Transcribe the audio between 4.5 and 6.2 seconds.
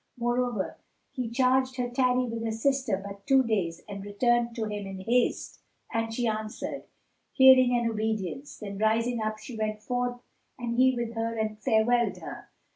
to him in haste; and